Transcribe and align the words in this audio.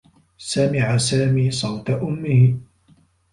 سمع 0.37 0.97
سامي 0.97 1.51
صوت 1.51 1.89
أمّه. 1.89 2.57